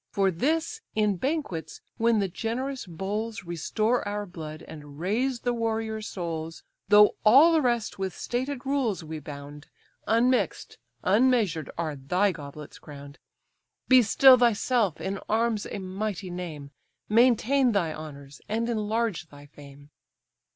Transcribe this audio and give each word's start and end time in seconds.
For 0.09 0.31
this, 0.31 0.81
in 0.95 1.17
banquets, 1.17 1.79
when 1.97 2.17
the 2.17 2.27
generous 2.27 2.87
bowls 2.87 3.43
Restore 3.43 4.03
our 4.07 4.25
blood, 4.25 4.63
and 4.63 4.99
raise 4.99 5.41
the 5.41 5.53
warriors' 5.53 6.07
souls, 6.07 6.63
Though 6.89 7.17
all 7.23 7.53
the 7.53 7.61
rest 7.61 7.99
with 7.99 8.17
stated 8.17 8.65
rules 8.65 9.03
we 9.03 9.19
bound, 9.19 9.67
Unmix'd, 10.07 10.77
unmeasured, 11.03 11.69
are 11.77 11.95
thy 11.95 12.31
goblets 12.31 12.79
crown'd. 12.79 13.19
Be 13.87 14.01
still 14.01 14.39
thyself, 14.39 14.99
in 14.99 15.19
arms 15.29 15.67
a 15.69 15.77
mighty 15.77 16.31
name; 16.31 16.71
Maintain 17.07 17.71
thy 17.71 17.93
honours, 17.93 18.41
and 18.49 18.69
enlarge 18.69 19.27
thy 19.29 19.45
fame." 19.45 19.91